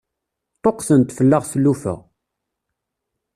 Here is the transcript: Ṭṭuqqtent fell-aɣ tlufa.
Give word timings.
Ṭṭuqqtent 0.57 1.15
fell-aɣ 1.17 1.43
tlufa. 1.51 1.93